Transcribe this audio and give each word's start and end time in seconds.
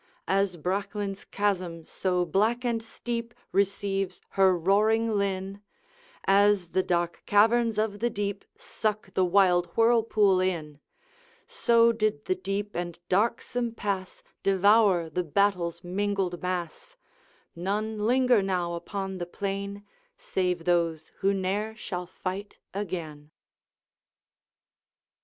As 0.27 0.57
Bracklinn's 0.57 1.25
chasm, 1.25 1.85
so 1.85 2.25
black 2.25 2.65
and 2.65 2.81
steep, 2.81 3.35
Receives 3.51 4.19
her 4.29 4.57
roaring 4.57 5.15
linn 5.15 5.61
As 6.25 6.69
the 6.69 6.81
dark 6.81 7.21
caverns 7.27 7.77
of 7.77 7.99
the 7.99 8.09
deep 8.09 8.43
Suck 8.57 9.13
the 9.13 9.23
wild 9.23 9.67
whirlpool 9.77 10.39
in, 10.39 10.79
So 11.45 11.91
did 11.91 12.25
the 12.25 12.33
deep 12.33 12.73
and 12.75 12.97
darksome 13.09 13.75
pass 13.75 14.23
Devour 14.41 15.07
the 15.07 15.23
battle's 15.23 15.83
mingled 15.83 16.41
mass; 16.41 16.97
None 17.55 17.99
linger 17.99 18.41
now 18.41 18.73
upon 18.73 19.19
the 19.19 19.27
plain 19.27 19.83
Save 20.17 20.65
those 20.65 21.09
who 21.19 21.31
ne'er 21.31 21.75
shall 21.75 22.07
fight 22.07 22.57
again. 22.73 23.29